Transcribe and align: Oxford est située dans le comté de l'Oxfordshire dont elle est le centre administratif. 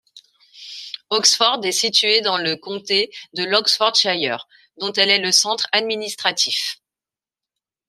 Oxford 1.11 1.63
est 1.63 1.71
située 1.71 2.21
dans 2.21 2.39
le 2.39 2.55
comté 2.55 3.11
de 3.35 3.43
l'Oxfordshire 3.43 4.47
dont 4.79 4.91
elle 4.93 5.11
est 5.11 5.19
le 5.21 5.31
centre 5.31 5.67
administratif. 5.73 6.81